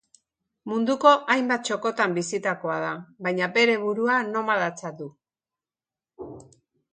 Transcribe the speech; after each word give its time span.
Munduko 0.69 1.09
txoko 1.17 1.33
ezberdinetan 1.73 2.15
bizitakoa 2.15 2.77
da, 2.85 2.89
baina, 3.27 3.51
bere 3.59 3.77
burua 3.83 4.17
nomadatzat 4.31 4.99
du. 5.03 5.11